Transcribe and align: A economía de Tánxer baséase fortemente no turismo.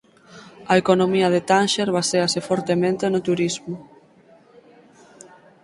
A 0.71 0.73
economía 0.81 1.31
de 1.33 1.41
Tánxer 1.49 1.89
baséase 1.97 2.39
fortemente 2.49 3.03
no 3.13 3.19
turismo. 3.27 3.75